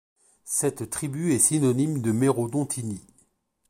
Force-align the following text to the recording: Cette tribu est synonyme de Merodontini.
Cette 0.45 0.89
tribu 0.89 1.31
est 1.33 1.37
synonyme 1.37 2.01
de 2.01 2.11
Merodontini. 2.11 3.05